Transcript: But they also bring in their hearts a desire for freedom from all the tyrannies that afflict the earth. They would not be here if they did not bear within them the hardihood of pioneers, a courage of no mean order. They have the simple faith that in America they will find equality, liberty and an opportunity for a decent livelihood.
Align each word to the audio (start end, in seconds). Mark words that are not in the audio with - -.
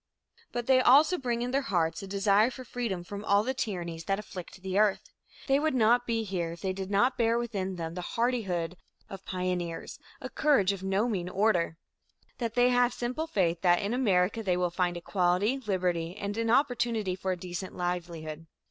But 0.51 0.65
they 0.65 0.81
also 0.81 1.19
bring 1.19 1.43
in 1.43 1.51
their 1.51 1.61
hearts 1.61 2.01
a 2.01 2.07
desire 2.07 2.49
for 2.49 2.63
freedom 2.63 3.03
from 3.03 3.23
all 3.23 3.43
the 3.43 3.53
tyrannies 3.53 4.05
that 4.05 4.17
afflict 4.17 4.59
the 4.63 4.79
earth. 4.79 5.11
They 5.45 5.59
would 5.59 5.75
not 5.75 6.07
be 6.07 6.23
here 6.23 6.51
if 6.53 6.61
they 6.61 6.73
did 6.73 6.89
not 6.89 7.19
bear 7.19 7.37
within 7.37 7.75
them 7.75 7.93
the 7.93 8.01
hardihood 8.01 8.77
of 9.11 9.23
pioneers, 9.25 9.99
a 10.19 10.27
courage 10.27 10.71
of 10.71 10.81
no 10.81 11.07
mean 11.07 11.29
order. 11.29 11.77
They 12.39 12.69
have 12.69 12.93
the 12.93 12.97
simple 12.97 13.27
faith 13.27 13.61
that 13.61 13.79
in 13.79 13.93
America 13.93 14.41
they 14.41 14.57
will 14.57 14.71
find 14.71 14.97
equality, 14.97 15.59
liberty 15.59 16.17
and 16.17 16.35
an 16.35 16.49
opportunity 16.49 17.15
for 17.15 17.31
a 17.33 17.37
decent 17.37 17.75
livelihood. 17.77 18.47